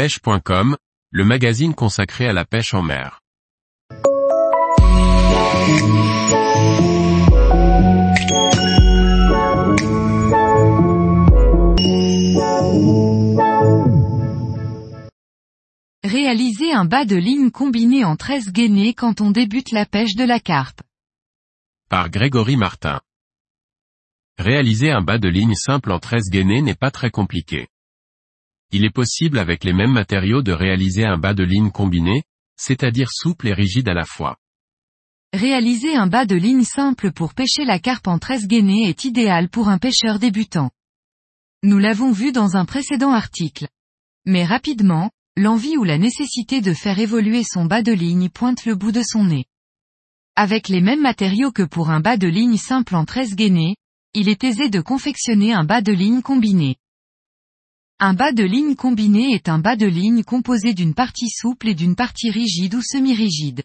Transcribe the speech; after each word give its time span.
pêche.com, 0.00 0.78
le 1.10 1.24
magazine 1.26 1.74
consacré 1.74 2.26
à 2.26 2.32
la 2.32 2.46
pêche 2.46 2.72
en 2.72 2.80
mer. 2.80 3.20
Réaliser 16.02 16.72
un 16.72 16.86
bas 16.86 17.04
de 17.04 17.16
ligne 17.16 17.50
combiné 17.50 18.06
en 18.06 18.16
13 18.16 18.52
gainés 18.52 18.94
quand 18.94 19.20
on 19.20 19.30
débute 19.30 19.70
la 19.70 19.84
pêche 19.84 20.14
de 20.14 20.24
la 20.24 20.40
carpe. 20.40 20.80
Par 21.90 22.08
Grégory 22.08 22.56
Martin. 22.56 23.02
Réaliser 24.38 24.90
un 24.92 25.02
bas 25.02 25.18
de 25.18 25.28
ligne 25.28 25.56
simple 25.56 25.92
en 25.92 25.98
13 25.98 26.30
gainés 26.30 26.62
n'est 26.62 26.74
pas 26.74 26.90
très 26.90 27.10
compliqué. 27.10 27.68
Il 28.72 28.84
est 28.84 28.94
possible 28.94 29.38
avec 29.38 29.64
les 29.64 29.72
mêmes 29.72 29.92
matériaux 29.92 30.42
de 30.42 30.52
réaliser 30.52 31.04
un 31.04 31.18
bas 31.18 31.34
de 31.34 31.42
ligne 31.42 31.70
combiné, 31.70 32.22
c'est-à-dire 32.56 33.10
souple 33.10 33.48
et 33.48 33.54
rigide 33.54 33.88
à 33.88 33.94
la 33.94 34.04
fois. 34.04 34.36
Réaliser 35.32 35.94
un 35.94 36.06
bas 36.06 36.26
de 36.26 36.36
ligne 36.36 36.64
simple 36.64 37.12
pour 37.12 37.34
pêcher 37.34 37.64
la 37.64 37.78
carpe 37.78 38.08
en 38.08 38.18
13 38.18 38.46
gainés 38.46 38.88
est 38.88 39.04
idéal 39.04 39.48
pour 39.48 39.68
un 39.68 39.78
pêcheur 39.78 40.18
débutant. 40.18 40.70
Nous 41.62 41.78
l'avons 41.78 42.10
vu 42.10 42.32
dans 42.32 42.56
un 42.56 42.64
précédent 42.64 43.12
article. 43.12 43.68
Mais 44.26 44.44
rapidement, 44.44 45.10
l'envie 45.36 45.76
ou 45.76 45.84
la 45.84 45.98
nécessité 45.98 46.60
de 46.60 46.74
faire 46.74 46.98
évoluer 46.98 47.42
son 47.44 47.64
bas 47.64 47.82
de 47.82 47.92
ligne 47.92 48.28
pointe 48.28 48.64
le 48.64 48.74
bout 48.74 48.92
de 48.92 49.02
son 49.02 49.24
nez. 49.24 49.44
Avec 50.36 50.68
les 50.68 50.80
mêmes 50.80 51.02
matériaux 51.02 51.52
que 51.52 51.62
pour 51.62 51.90
un 51.90 52.00
bas 52.00 52.16
de 52.16 52.28
ligne 52.28 52.56
simple 52.56 52.96
en 52.96 53.04
13 53.04 53.34
gainés, 53.34 53.76
il 54.14 54.28
est 54.28 54.42
aisé 54.42 54.68
de 54.68 54.80
confectionner 54.80 55.52
un 55.52 55.64
bas 55.64 55.82
de 55.82 55.92
ligne 55.92 56.22
combiné. 56.22 56.76
Un 58.02 58.14
bas 58.14 58.32
de 58.32 58.44
ligne 58.44 58.76
combiné 58.76 59.34
est 59.34 59.50
un 59.50 59.58
bas 59.58 59.76
de 59.76 59.84
ligne 59.84 60.24
composé 60.24 60.72
d'une 60.72 60.94
partie 60.94 61.28
souple 61.28 61.68
et 61.68 61.74
d'une 61.74 61.94
partie 61.94 62.30
rigide 62.30 62.74
ou 62.74 62.80
semi-rigide. 62.80 63.62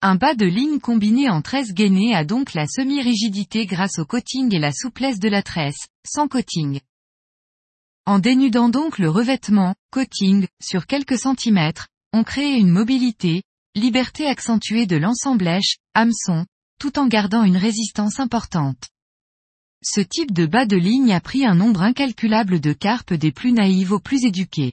Un 0.00 0.14
bas 0.14 0.34
de 0.34 0.46
ligne 0.46 0.80
combiné 0.80 1.28
en 1.28 1.42
13 1.42 1.74
gainés 1.74 2.14
a 2.14 2.24
donc 2.24 2.54
la 2.54 2.66
semi-rigidité 2.66 3.66
grâce 3.66 3.98
au 3.98 4.06
coating 4.06 4.54
et 4.54 4.58
la 4.58 4.72
souplesse 4.72 5.18
de 5.18 5.28
la 5.28 5.42
tresse, 5.42 5.88
sans 6.06 6.26
coating. 6.26 6.80
En 8.06 8.18
dénudant 8.18 8.70
donc 8.70 8.98
le 8.98 9.10
revêtement, 9.10 9.74
coating, 9.90 10.46
sur 10.62 10.86
quelques 10.86 11.18
centimètres, 11.18 11.88
on 12.14 12.24
crée 12.24 12.56
une 12.56 12.70
mobilité, 12.70 13.42
liberté 13.74 14.26
accentuée 14.26 14.86
de 14.86 14.96
l'ensemblèche, 14.96 15.76
hameçon, 15.92 16.46
tout 16.80 16.98
en 16.98 17.08
gardant 17.08 17.42
une 17.42 17.58
résistance 17.58 18.20
importante. 18.20 18.88
Ce 19.86 20.00
type 20.00 20.32
de 20.32 20.46
bas 20.46 20.64
de 20.64 20.76
ligne 20.76 21.12
a 21.12 21.20
pris 21.20 21.44
un 21.44 21.54
nombre 21.54 21.82
incalculable 21.82 22.58
de 22.58 22.72
carpes 22.72 23.12
des 23.12 23.32
plus 23.32 23.52
naïves 23.52 23.92
aux 23.92 24.00
plus 24.00 24.24
éduquées. 24.24 24.72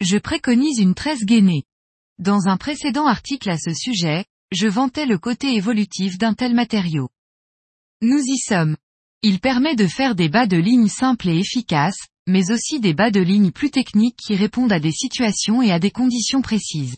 Je 0.00 0.16
préconise 0.16 0.78
une 0.78 0.94
tresse 0.94 1.26
gainée. 1.26 1.64
Dans 2.18 2.48
un 2.48 2.56
précédent 2.56 3.06
article 3.06 3.50
à 3.50 3.58
ce 3.58 3.74
sujet, 3.74 4.24
je 4.50 4.66
vantais 4.66 5.04
le 5.04 5.18
côté 5.18 5.54
évolutif 5.54 6.16
d'un 6.16 6.32
tel 6.32 6.54
matériau. 6.54 7.10
Nous 8.00 8.22
y 8.24 8.38
sommes. 8.38 8.78
Il 9.20 9.40
permet 9.40 9.76
de 9.76 9.86
faire 9.86 10.14
des 10.14 10.30
bas 10.30 10.46
de 10.46 10.56
ligne 10.56 10.88
simples 10.88 11.28
et 11.28 11.38
efficaces, 11.38 12.08
mais 12.26 12.50
aussi 12.50 12.80
des 12.80 12.94
bas 12.94 13.10
de 13.10 13.20
ligne 13.20 13.50
plus 13.50 13.70
techniques 13.70 14.16
qui 14.16 14.34
répondent 14.36 14.72
à 14.72 14.80
des 14.80 14.90
situations 14.90 15.60
et 15.60 15.70
à 15.70 15.78
des 15.78 15.90
conditions 15.90 16.40
précises. 16.40 16.96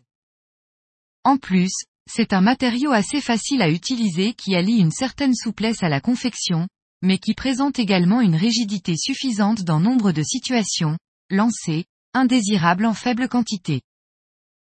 En 1.24 1.38
plus, 1.38 1.72
c'est 2.06 2.32
un 2.32 2.40
matériau 2.40 2.92
assez 2.92 3.20
facile 3.20 3.62
à 3.62 3.68
utiliser 3.68 4.32
qui 4.32 4.54
allie 4.54 4.78
une 4.78 4.92
certaine 4.92 5.34
souplesse 5.34 5.82
à 5.82 5.88
la 5.88 6.00
confection, 6.00 6.68
mais 7.02 7.18
qui 7.18 7.34
présente 7.34 7.78
également 7.78 8.20
une 8.20 8.36
rigidité 8.36 8.96
suffisante 8.96 9.62
dans 9.62 9.80
nombre 9.80 10.12
de 10.12 10.22
situations, 10.22 10.96
lancées, 11.30 11.84
indésirables 12.14 12.86
en 12.86 12.94
faible 12.94 13.28
quantité. 13.28 13.82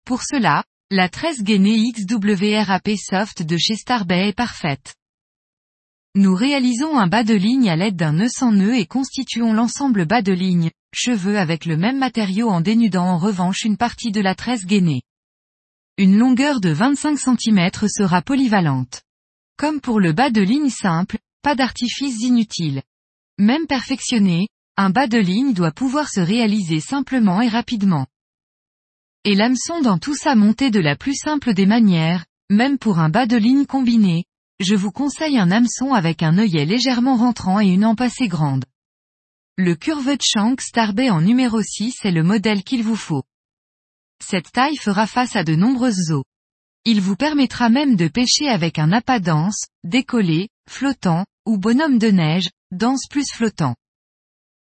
Pour 0.05 0.23
cela, 0.23 0.63
la 0.91 1.09
13 1.09 1.43
gainée 1.43 1.91
XWRAP 1.91 2.89
Soft 2.97 3.43
de 3.43 3.57
chez 3.57 3.75
Starbay 3.75 4.29
est 4.29 4.33
parfaite. 4.33 4.95
Nous 6.13 6.35
réalisons 6.35 6.97
un 6.97 7.07
bas 7.07 7.23
de 7.23 7.33
ligne 7.33 7.69
à 7.69 7.75
l'aide 7.75 7.97
d'un 7.97 8.13
nœud 8.13 8.29
sans 8.29 8.51
nœud 8.51 8.75
et 8.75 8.85
constituons 8.85 9.51
l'ensemble 9.51 10.05
bas 10.05 10.21
de 10.21 10.31
ligne, 10.31 10.71
cheveux 10.93 11.37
avec 11.37 11.65
le 11.65 11.75
même 11.75 11.97
matériau 11.97 12.49
en 12.49 12.61
dénudant 12.61 13.05
en 13.05 13.17
revanche 13.17 13.63
une 13.65 13.77
partie 13.77 14.11
de 14.11 14.21
la 14.21 14.35
13 14.35 14.65
gainée. 14.65 15.01
Une 15.97 16.17
longueur 16.17 16.61
de 16.61 16.69
25 16.69 17.17
cm 17.17 17.69
sera 17.87 18.21
polyvalente. 18.21 19.01
Comme 19.57 19.81
pour 19.81 19.99
le 19.99 20.13
bas 20.13 20.29
de 20.29 20.41
ligne 20.41 20.69
simple, 20.69 21.17
pas 21.45 21.53
d'artifice 21.53 22.23
inutile. 22.23 22.81
Même 23.37 23.67
perfectionné, 23.67 24.47
un 24.77 24.89
bas 24.89 25.05
de 25.05 25.19
ligne 25.19 25.53
doit 25.53 25.69
pouvoir 25.69 26.09
se 26.09 26.19
réaliser 26.19 26.79
simplement 26.79 27.39
et 27.39 27.47
rapidement. 27.47 28.07
Et 29.25 29.35
l'hameçon 29.35 29.79
dans 29.79 29.99
tout 29.99 30.15
ça 30.15 30.33
monter 30.33 30.71
de 30.71 30.79
la 30.79 30.95
plus 30.95 31.13
simple 31.13 31.53
des 31.53 31.67
manières, 31.67 32.25
même 32.49 32.79
pour 32.79 32.97
un 32.97 33.09
bas 33.09 33.27
de 33.27 33.37
ligne 33.37 33.67
combiné, 33.67 34.25
je 34.59 34.73
vous 34.73 34.91
conseille 34.91 35.37
un 35.37 35.51
hameçon 35.51 35.93
avec 35.93 36.23
un 36.23 36.39
œillet 36.39 36.65
légèrement 36.65 37.15
rentrant 37.15 37.59
et 37.59 37.67
une 37.67 37.85
empassée 37.85 38.27
grande. 38.27 38.65
Le 39.55 39.75
Curved 39.75 40.23
Shank 40.23 40.61
Starbay 40.61 41.11
en 41.11 41.21
numéro 41.21 41.61
6 41.61 42.05
est 42.05 42.11
le 42.11 42.23
modèle 42.23 42.63
qu'il 42.63 42.81
vous 42.81 42.95
faut. 42.95 43.23
Cette 44.19 44.51
taille 44.51 44.77
fera 44.77 45.05
face 45.05 45.35
à 45.35 45.43
de 45.43 45.53
nombreuses 45.53 46.11
eaux. 46.11 46.25
Il 46.85 47.01
vous 47.01 47.15
permettra 47.15 47.69
même 47.69 47.95
de 47.95 48.07
pêcher 48.07 48.49
avec 48.49 48.79
un 48.79 48.91
appât 48.91 49.19
dense, 49.19 49.65
décollé, 49.83 50.49
flottant, 50.67 51.25
ou 51.45 51.57
bonhomme 51.57 51.97
de 51.97 52.07
neige, 52.07 52.49
dense 52.71 53.07
plus 53.09 53.31
flottant. 53.31 53.75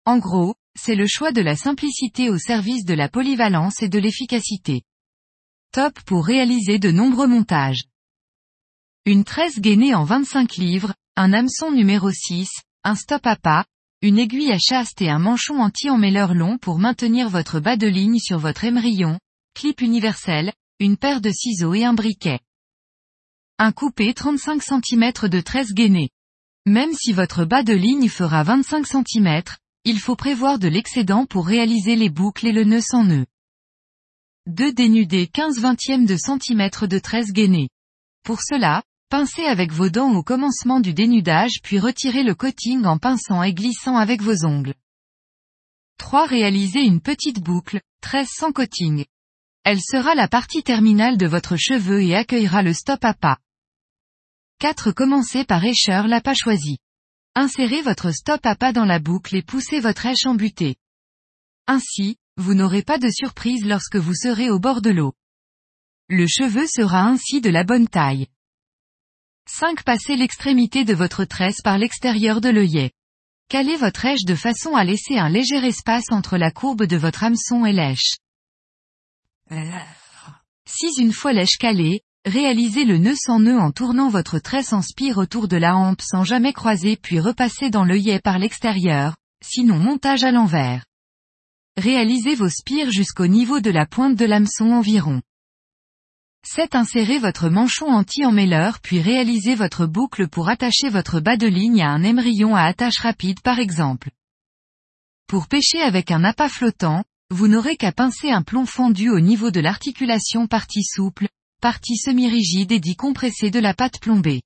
En 0.05 0.17
gros, 0.17 0.55
c'est 0.75 0.95
le 0.95 1.07
choix 1.07 1.31
de 1.31 1.41
la 1.41 1.55
simplicité 1.55 2.29
au 2.29 2.37
service 2.37 2.85
de 2.85 2.93
la 2.93 3.09
polyvalence 3.09 3.81
et 3.81 3.89
de 3.89 3.99
l'efficacité. 3.99 4.83
Top 5.71 5.99
pour 6.01 6.25
réaliser 6.25 6.79
de 6.79 6.91
nombreux 6.91 7.27
montages. 7.27 7.83
Une 9.05 9.23
tresse 9.23 9.59
gainée 9.59 9.95
en 9.95 10.03
25 10.03 10.57
livres, 10.57 10.93
un 11.15 11.33
hameçon 11.33 11.71
numéro 11.71 12.11
6, 12.11 12.49
un 12.83 12.95
stop 12.95 13.25
à 13.25 13.35
pas, 13.35 13.65
une 14.01 14.17
aiguille 14.17 14.51
à 14.51 14.57
chaste 14.57 15.01
et 15.01 15.09
un 15.09 15.19
manchon 15.19 15.59
anti-emmêleur 15.59 16.33
long 16.33 16.57
pour 16.57 16.79
maintenir 16.79 17.29
votre 17.29 17.59
bas 17.59 17.77
de 17.77 17.87
ligne 17.87 18.17
sur 18.17 18.39
votre 18.39 18.63
émerillon, 18.63 19.19
clip 19.53 19.81
universel, 19.81 20.53
une 20.79 20.97
paire 20.97 21.21
de 21.21 21.29
ciseaux 21.29 21.75
et 21.75 21.83
un 21.83 21.93
briquet. 21.93 22.39
Un 23.59 23.71
coupé 23.71 24.13
35 24.13 24.63
cm 24.63 25.11
de 25.29 25.41
tresse 25.41 25.73
gainée. 25.73 26.09
Même 26.67 26.93
si 26.93 27.11
votre 27.11 27.43
bas 27.43 27.63
de 27.63 27.73
ligne 27.73 28.07
fera 28.07 28.43
25 28.43 28.85
cm, 28.85 29.41
il 29.83 29.99
faut 29.99 30.15
prévoir 30.15 30.59
de 30.59 30.67
l'excédent 30.67 31.25
pour 31.25 31.47
réaliser 31.47 31.95
les 31.95 32.09
boucles 32.09 32.45
et 32.45 32.51
le 32.51 32.63
nœud 32.63 32.81
sans 32.81 33.03
nœud. 33.03 33.25
2 34.45 34.71
dénudés 34.71 35.25
15 35.27 35.59
vingtièmes 35.59 36.05
de 36.05 36.17
centimètre 36.17 36.85
de 36.85 36.99
tresse 36.99 37.31
gainée. 37.31 37.69
Pour 38.23 38.41
cela, 38.41 38.83
pincez 39.09 39.43
avec 39.43 39.71
vos 39.71 39.89
dents 39.89 40.13
au 40.13 40.21
commencement 40.21 40.79
du 40.79 40.93
dénudage 40.93 41.61
puis 41.63 41.79
retirez 41.79 42.23
le 42.23 42.35
coating 42.35 42.85
en 42.85 42.99
pinçant 42.99 43.41
et 43.41 43.55
glissant 43.55 43.97
avec 43.97 44.21
vos 44.21 44.45
ongles. 44.45 44.75
3. 45.97 46.27
Réalisez 46.27 46.81
une 46.81 47.01
petite 47.01 47.39
boucle, 47.39 47.81
13 48.01 48.27
sans 48.31 48.51
coating. 48.51 49.05
Elle 49.63 49.81
sera 49.81 50.13
la 50.13 50.27
partie 50.27 50.61
terminale 50.61 51.17
de 51.17 51.25
votre 51.25 51.55
cheveu 51.55 52.03
et 52.03 52.15
accueillera 52.15 52.61
le 52.61 52.73
stop 52.73 53.03
à 53.03 53.15
pas. 53.15 53.37
4. 54.61 54.91
Commencez 54.91 55.43
par 55.43 55.65
écheur 55.65 56.07
l'appât 56.07 56.35
choisi. 56.35 56.77
Insérez 57.33 57.81
votre 57.81 58.11
stop 58.11 58.45
à 58.45 58.55
pas 58.55 58.71
dans 58.71 58.85
la 58.85 58.99
boucle 58.99 59.35
et 59.35 59.41
poussez 59.41 59.79
votre 59.79 60.05
éche 60.05 60.27
en 60.27 60.35
butée. 60.35 60.75
Ainsi, 61.65 62.17
vous 62.37 62.53
n'aurez 62.53 62.83
pas 62.83 62.99
de 62.99 63.09
surprise 63.09 63.65
lorsque 63.65 63.95
vous 63.95 64.13
serez 64.13 64.51
au 64.51 64.59
bord 64.59 64.83
de 64.83 64.91
l'eau. 64.91 65.13
Le 66.09 66.27
cheveu 66.27 66.67
sera 66.67 67.01
ainsi 67.01 67.41
de 67.41 67.49
la 67.49 67.63
bonne 67.63 67.87
taille. 67.87 68.27
5. 69.49 69.83
Passez 69.83 70.15
l'extrémité 70.15 70.85
de 70.85 70.93
votre 70.93 71.25
tresse 71.25 71.63
par 71.63 71.79
l'extérieur 71.79 72.39
de 72.39 72.49
l'œillet. 72.49 72.91
Calez 73.49 73.77
votre 73.77 74.05
èche 74.05 74.25
de 74.25 74.35
façon 74.35 74.75
à 74.75 74.83
laisser 74.83 75.17
un 75.17 75.29
léger 75.29 75.65
espace 75.65 76.11
entre 76.11 76.37
la 76.37 76.51
courbe 76.51 76.83
de 76.83 76.97
votre 76.97 77.23
hameçon 77.23 77.65
et 77.65 77.73
l'èche. 77.73 78.17
6. 79.49 80.99
Une 80.99 81.13
fois 81.13 81.33
l'èche 81.33 81.57
calée, 81.57 82.03
Réalisez 82.25 82.85
le 82.85 82.99
nœud 82.99 83.15
sans 83.15 83.39
nœud 83.39 83.59
en 83.59 83.71
tournant 83.71 84.07
votre 84.07 84.37
tresse 84.37 84.73
en 84.73 84.83
spire 84.83 85.17
autour 85.17 85.47
de 85.47 85.57
la 85.57 85.75
hampe 85.75 86.01
sans 86.01 86.23
jamais 86.23 86.53
croiser 86.53 86.95
puis 86.95 87.19
repasser 87.19 87.71
dans 87.71 87.83
l'œillet 87.83 88.19
par 88.19 88.37
l'extérieur, 88.37 89.15
sinon 89.43 89.79
montage 89.79 90.23
à 90.23 90.31
l'envers. 90.31 90.85
Réalisez 91.77 92.35
vos 92.35 92.49
spires 92.49 92.91
jusqu'au 92.91 93.25
niveau 93.25 93.59
de 93.59 93.71
la 93.71 93.87
pointe 93.87 94.15
de 94.15 94.25
l'hameçon 94.25 94.71
environ. 94.71 95.23
7. 96.45 96.75
Insérez 96.75 97.17
votre 97.17 97.49
manchon 97.49 97.87
anti-emmêleur 97.87 98.81
puis 98.81 99.01
réalisez 99.01 99.55
votre 99.55 99.87
boucle 99.87 100.27
pour 100.27 100.47
attacher 100.47 100.89
votre 100.89 101.21
bas 101.21 101.37
de 101.37 101.47
ligne 101.47 101.81
à 101.81 101.89
un 101.89 102.03
émerillon 102.03 102.55
à 102.55 102.63
attache 102.63 102.99
rapide 102.99 103.41
par 103.41 103.57
exemple. 103.57 104.11
Pour 105.25 105.47
pêcher 105.47 105.81
avec 105.81 106.11
un 106.11 106.23
appât 106.23 106.49
flottant, 106.49 107.03
vous 107.31 107.47
n'aurez 107.47 107.77
qu'à 107.77 107.91
pincer 107.91 108.29
un 108.29 108.43
plomb 108.43 108.67
fondu 108.67 109.09
au 109.09 109.19
niveau 109.19 109.49
de 109.49 109.59
l'articulation 109.59 110.45
partie 110.45 110.83
souple, 110.83 111.27
partie 111.61 111.95
semi-rigide 111.95 112.71
et 112.71 112.79
dit 112.79 112.95
compressée 112.95 113.51
de 113.51 113.59
la 113.59 113.75
pâte 113.75 113.99
plombée. 114.01 114.41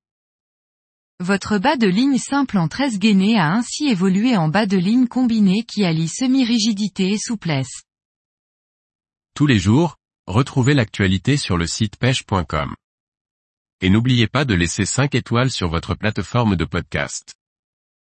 Votre 1.22 1.58
bas 1.58 1.78
de 1.78 1.88
ligne 1.88 2.18
simple 2.18 2.58
en 2.58 2.68
13 2.68 3.00
gainés 3.00 3.40
a 3.40 3.54
ainsi 3.54 3.88
évolué 3.88 4.36
en 4.36 4.50
bas 4.50 4.66
de 4.66 4.76
ligne 4.76 5.08
combiné 5.08 5.64
qui 5.64 5.86
allie 5.86 6.10
semi-rigidité 6.10 7.14
et 7.14 7.18
souplesse. 7.18 7.84
Tous 9.34 9.48
les 9.48 9.58
jours, 9.58 9.96
retrouvez 10.28 10.74
l'actualité 10.74 11.38
sur 11.38 11.58
le 11.58 11.68
site 11.68 11.96
pêche.com. 11.96 12.76
Et 13.80 13.90
n'oubliez 13.90 14.28
pas 14.28 14.44
de 14.44 14.54
laisser 14.54 14.86
5 14.86 15.16
étoiles 15.16 15.52
sur 15.52 15.70
votre 15.70 15.96
plateforme 15.96 16.58
de 16.58 16.66
podcast. 16.66 17.34